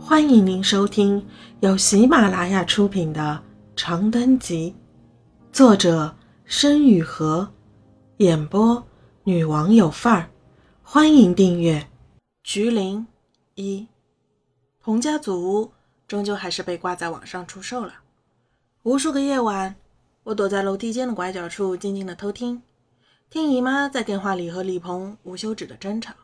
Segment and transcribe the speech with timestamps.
[0.00, 1.26] 欢迎您收听
[1.60, 3.42] 由喜马拉雅出品的
[3.80, 4.74] 《长灯集》，
[5.54, 7.46] 作者申雨禾，
[8.18, 8.82] 演播
[9.24, 10.30] 女王有范儿。
[10.82, 11.86] 欢迎订阅。
[12.42, 13.06] 菊林
[13.56, 13.86] 一，
[14.80, 15.72] 彭家祖屋
[16.06, 17.94] 终究还是被挂在网上出售了。
[18.84, 19.74] 无数个夜晚，
[20.22, 22.62] 我躲在楼梯间的拐角处，静静的偷听，
[23.28, 26.14] 听姨妈在电话里和李鹏无休止的争吵，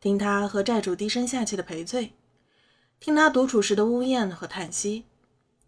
[0.00, 2.12] 听他和债主低声下气的赔罪。
[2.98, 5.04] 听他独处时的呜咽和叹息，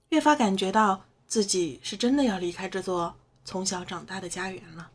[0.08, 4.90] 越发感觉到自己是真的要离开这座从小长大的家园了。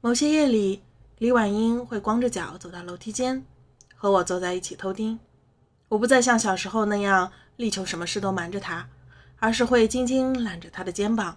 [0.00, 0.82] 某些夜里，
[1.18, 3.44] 李婉英会光着脚走到楼梯间，
[3.94, 5.18] 和我坐在一起偷听。
[5.88, 8.88] 我不再像小时候那样力求什么事都瞒着她，
[9.38, 11.36] 而是会轻轻揽着她的肩膀，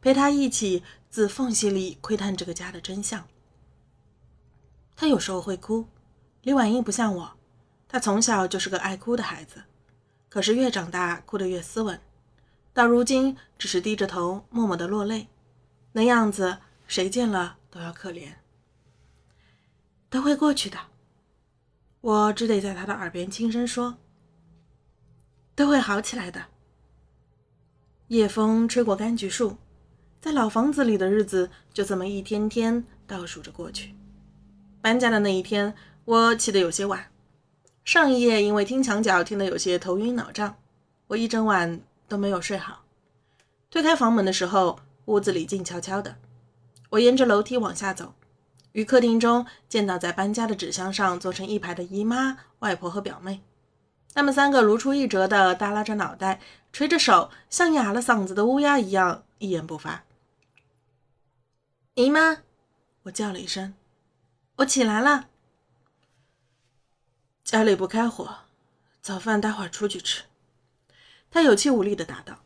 [0.00, 3.26] 陪她一起自缝隙里窥探这个家的真相。
[4.96, 5.86] 她有时候会哭，
[6.42, 7.32] 李婉英不像我。
[7.94, 9.62] 他从小就是个爱哭的孩子，
[10.28, 12.00] 可是越长大哭得越斯文，
[12.72, 15.28] 到如今只是低着头默默的落泪，
[15.92, 18.32] 那样子谁见了都要可怜。
[20.10, 20.76] 都会过去的，
[22.00, 23.96] 我只得在他的耳边轻声说
[25.54, 26.46] ：“都会好起来的。”
[28.10, 29.56] 夜风吹过柑橘树，
[30.20, 33.94] 在老房子里的日子就这么一天天倒数着过去。
[34.80, 35.72] 搬家的那一天，
[36.04, 37.13] 我起得有些晚。
[37.84, 40.56] 上一夜因为听墙角听得有些头晕脑胀，
[41.08, 42.84] 我一整晚都没有睡好。
[43.70, 46.16] 推开房门的时候，屋子里静悄悄的。
[46.90, 48.14] 我沿着楼梯往下走，
[48.72, 53.42] 于客厅中见到在搬家的纸箱上坐成一排的姨妈、外婆和表妹。
[54.14, 56.40] 他们三个如出一辙的耷拉着脑袋，
[56.72, 60.04] 垂着手，像哑了嗓子的乌鸦一样一言不发。
[61.94, 62.38] 姨妈，
[63.02, 63.74] 我叫了一声，
[64.56, 65.28] 我起来了。
[67.44, 68.36] 家里不开火，
[69.02, 70.22] 早饭待会儿出去吃。
[71.30, 72.38] 他有气无力地答道。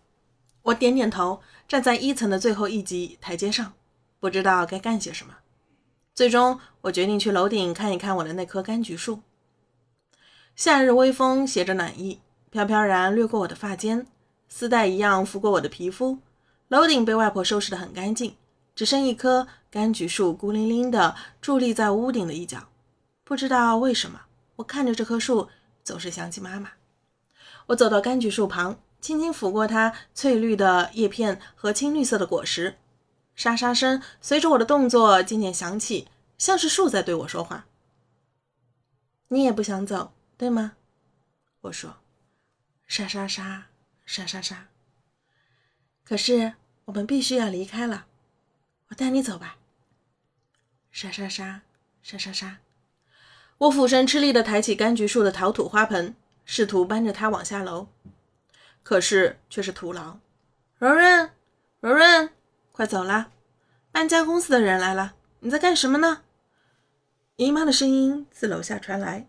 [0.63, 3.75] 我点点头，站在一层的最后一级台阶上，
[4.19, 5.37] 不知道该干些什么。
[6.17, 9.21] 最终，我决定去楼顶看一看我的那棵柑橘树。
[10.56, 12.21] 夏日微风携着暖意，
[12.51, 14.05] 飘飘然掠过我的发间，
[14.49, 16.19] 丝带一样拂过我的皮肤。
[16.67, 18.34] 楼顶被外婆收拾得很干净，
[18.75, 22.69] 只剩一棵柑橘树孤零零地伫立在屋顶的一角。
[23.22, 24.22] 不知道为什么。
[24.59, 25.49] 我看着这棵树，
[25.85, 26.73] 总是想起妈妈。
[27.67, 32.77] 我走到柑橘树旁，轻轻抚过它翠绿的叶片和青绿色的果实，
[33.37, 36.09] 沙沙声随着我的动作渐渐响起，
[36.39, 37.67] 像是树在对我说话。
[39.29, 40.73] 你也不想走，对吗？
[41.63, 41.99] 我说。
[42.87, 43.67] 沙沙沙，
[44.07, 44.69] 沙沙沙。
[46.03, 46.55] 可是
[46.87, 48.07] 我们必须要离开了，
[48.89, 49.59] 我带你走吧。
[50.91, 51.61] 沙沙沙，
[52.03, 52.59] 沙沙沙。
[53.59, 56.15] 我俯身吃力地抬起柑橘树的陶土花盆，
[56.45, 57.89] 试图搬着它往下楼，
[58.85, 60.19] 可是却是徒劳。
[60.79, 61.31] 柔润，
[61.81, 62.31] 柔润，
[62.71, 63.33] 快走啦！
[63.91, 66.23] 搬家公司的人来了，你在干什么呢？
[67.35, 69.27] 姨妈的声音自楼下传来。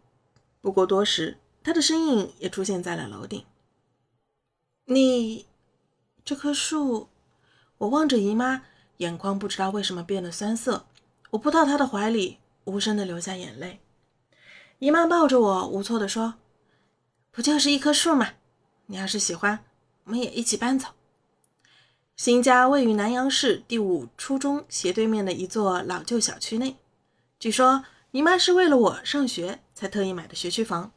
[0.62, 3.44] 不过多时，她的身影也出现在了楼顶。
[4.86, 5.48] 你，
[6.24, 7.10] 这棵树……
[7.80, 8.62] 我望着姨妈，
[8.98, 10.86] 眼眶不知道为什么变得酸涩。
[11.32, 13.80] 我扑到她的怀里，无声地流下眼泪。
[14.80, 16.36] 姨妈抱着我，无措地说
[17.32, 18.30] ：“不就是一棵树吗？
[18.86, 19.66] 你要是喜欢，
[20.06, 20.88] 我们也一起搬走。”
[22.16, 26.78] 新家位于南阳市第五初中斜对面的一座老旧小区内。
[27.38, 30.94] 据说姨妈是为了我上学才特意买的学区房，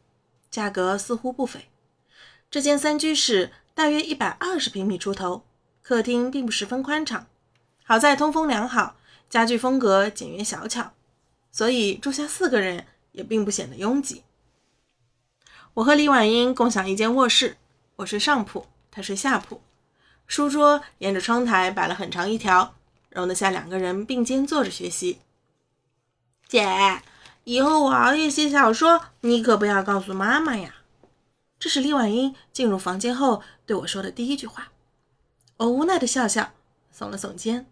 [0.48, 1.68] 价格似乎不菲。
[2.48, 5.42] 这间三居室大约一百二十平米出头，
[5.82, 7.26] 客厅并不十分宽敞，
[7.82, 8.96] 好在通风良好，
[9.28, 10.92] 家具风格简约小巧，
[11.50, 12.86] 所以住下四个人。
[13.12, 14.24] 也并不显得拥挤。
[15.74, 17.56] 我和李婉英共享一间卧室，
[17.96, 19.62] 我睡上铺，她睡下铺。
[20.26, 22.74] 书桌沿着窗台摆了很长一条，
[23.08, 25.20] 容得下两个人并肩坐着学习。
[26.46, 27.02] 姐，
[27.44, 30.74] 以后我熬夜写小说，你可不要告诉妈妈呀。
[31.58, 34.72] 这是李婉英进入房间后对我说的第一句话。
[35.56, 36.52] 我无奈的笑笑，
[36.94, 37.66] 耸了耸肩，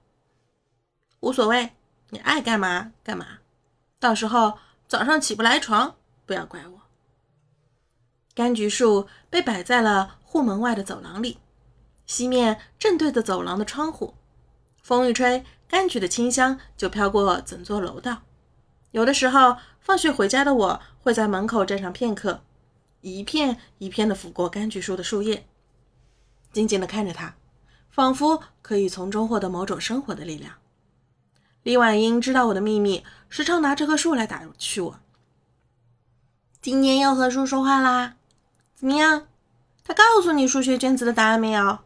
[1.21, 1.73] 无所谓，
[2.11, 3.41] 你爱干嘛干嘛，
[3.99, 4.59] 到时候。
[4.91, 5.95] 早上起不来床，
[6.27, 6.81] 不要怪我。
[8.35, 11.39] 柑橘树被摆在了户门外的走廊里，
[12.07, 14.15] 西面正对着走廊的窗户。
[14.83, 18.23] 风一吹，柑橘的清香就飘过整座楼道。
[18.91, 22.43] 有的时候，放学回家的我会在门口站上片刻，
[23.01, 25.47] 一片一片地抚过柑橘树的树叶，
[26.53, 27.37] 静静地看着它，
[27.91, 30.60] 仿佛可以从中获得某种生活的力量。
[31.63, 35.01] 李婉英知道我的秘密，时常拿这棵树来打趣我。
[36.63, 38.17] 今年又和树说话啦？
[38.75, 39.27] 怎么样？
[39.85, 41.81] 他告诉你数学卷子的答案没有？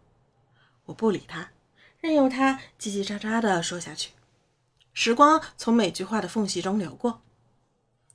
[0.84, 1.50] 我不理他，
[1.98, 4.10] 任由他叽叽喳喳地说下去。
[4.92, 7.22] 时光从每句话的缝隙中流过。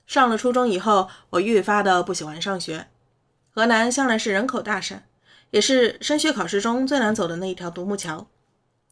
[0.06, 2.88] 上了初中以后，我愈发的不喜欢上学。
[3.50, 5.02] 河南向来是人口大省，
[5.50, 8.28] 也是升学考试中最难走的那一条独木桥。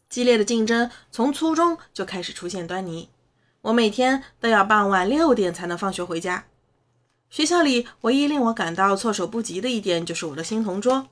[0.08, 3.10] 激烈的竞争从初中就开始出现端倪。
[3.62, 6.46] 我每天都要傍晚六点才能放学回家。
[7.28, 11.08] 学校里唯一令我感到措手不及的一点就是我的新同桌。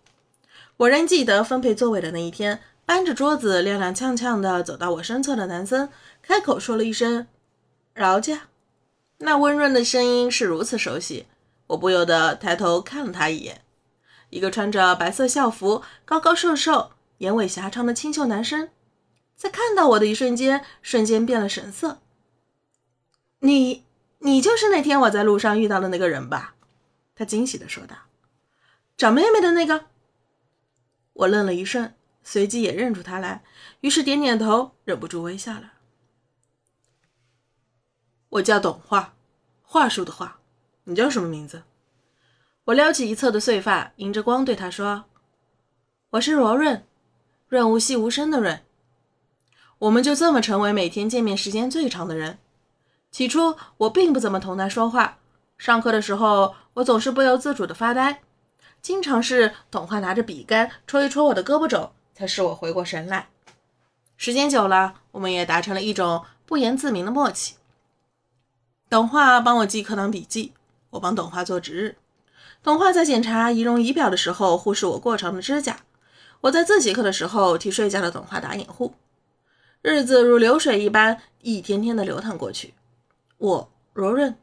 [0.79, 5.89] 我仍记得分配座位的那一天，搬着桌子踉踉跄跄地走到我身侧的男生，
[6.23, 7.27] 开口说了一声
[7.93, 8.43] “饶家”。
[9.19, 11.27] 那温润的声音是如此熟悉，
[11.69, 13.63] 我不由得抬头看了他一眼。
[14.31, 18.69] 一个穿着白色校服、高高瘦瘦、眼尾狭长的清秀男生，
[19.37, 22.01] 在看到我的一瞬间，瞬间变了神色。
[23.41, 23.85] 你，
[24.21, 26.55] 你就是那天我在路上遇到的那个人吧？
[27.15, 27.97] 他惊喜地说道。
[28.97, 29.87] 找妹妹的那个。
[31.13, 33.45] 我愣了一瞬，随即也认出他来，
[33.81, 35.75] 于是点点头，忍不住微笑了。
[38.31, 39.15] 我叫董话，
[39.63, 40.41] 话术的话。
[40.85, 41.65] 你叫什么名字？
[42.65, 45.05] 我撩起一侧的碎发，迎着光对他说
[46.11, 46.87] ：“我是罗润，
[47.49, 48.63] 润无细无声的润。”
[49.79, 52.39] 我们就这么成为每天见面时间最长的人。
[53.11, 55.19] 起初我并不怎么同他说话，
[55.59, 58.23] 上课的时候我总是不由自主的发呆，
[58.81, 63.29] 经常是董话拿着笔杆戳一戳我的胳膊肘，才使我回过神来。
[64.17, 67.57] 时间久了，我们也达成了一种不言自明的默契。
[68.89, 70.53] 董话帮我记课堂笔记，
[70.91, 71.97] 我帮董话做值日。
[72.63, 75.81] 董话在检查仪容仪表的时候忽视我过长的指甲，
[76.43, 78.95] 我在自习课的时候替睡觉的董话打掩护。
[79.89, 82.75] 日子如流水一般，一天天的流淌过去。
[83.39, 84.37] 我柔润，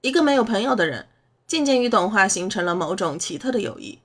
[0.00, 1.06] 一个没有朋友的人，
[1.46, 4.00] 渐渐与董话形成了某种奇特的友谊。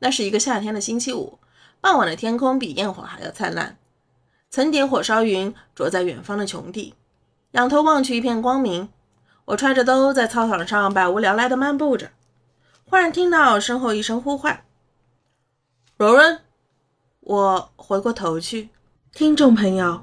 [0.00, 1.38] 那是一个夏天的星期五，
[1.80, 3.78] 傍晚的天空比焰火还要灿烂，
[4.50, 6.92] 层叠火烧云着在远方的穹顶，
[7.52, 8.88] 仰头望去一片光明。
[9.44, 12.10] 我揣着兜在操场上百无聊赖地漫步着，
[12.90, 14.64] 忽然听到身后一声呼唤
[15.96, 16.40] ：“柔润！”
[17.22, 18.70] 我回过头去，
[19.12, 20.02] 听众朋友，